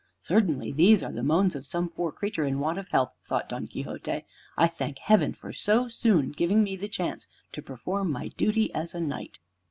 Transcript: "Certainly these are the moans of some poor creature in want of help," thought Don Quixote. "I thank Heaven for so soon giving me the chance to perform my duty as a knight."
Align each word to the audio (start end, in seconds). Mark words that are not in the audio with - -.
"Certainly 0.23 0.71
these 0.71 1.03
are 1.03 1.11
the 1.11 1.21
moans 1.21 1.53
of 1.53 1.67
some 1.67 1.87
poor 1.87 2.11
creature 2.11 2.43
in 2.43 2.57
want 2.59 2.79
of 2.79 2.89
help," 2.89 3.11
thought 3.23 3.47
Don 3.49 3.67
Quixote. 3.67 4.23
"I 4.57 4.65
thank 4.65 4.97
Heaven 4.97 5.31
for 5.31 5.53
so 5.53 5.87
soon 5.89 6.31
giving 6.31 6.63
me 6.63 6.75
the 6.75 6.89
chance 6.89 7.27
to 7.51 7.61
perform 7.61 8.11
my 8.11 8.29
duty 8.29 8.73
as 8.73 8.95
a 8.95 8.99
knight." 8.99 9.37